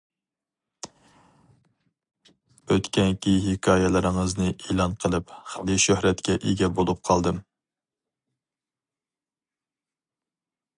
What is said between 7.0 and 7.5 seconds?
قالدىم.